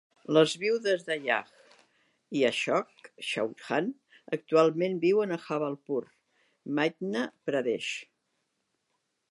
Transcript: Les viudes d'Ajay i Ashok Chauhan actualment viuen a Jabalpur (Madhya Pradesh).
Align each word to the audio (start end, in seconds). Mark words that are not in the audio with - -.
Les 0.35 0.53
viudes 0.61 1.03
d'Ajay 1.09 2.39
i 2.39 2.41
Ashok 2.49 3.11
Chauhan 3.33 3.91
actualment 4.39 4.99
viuen 5.05 5.37
a 5.37 5.39
Jabalpur 5.45 6.01
(Madhya 6.81 7.29
Pradesh). 7.51 7.93